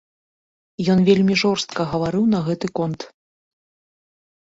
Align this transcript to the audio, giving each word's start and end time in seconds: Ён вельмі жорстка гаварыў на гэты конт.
Ён 0.93 0.99
вельмі 1.09 1.37
жорстка 1.43 1.81
гаварыў 1.93 2.25
на 2.35 2.43
гэты 2.51 2.67
конт. 2.83 3.01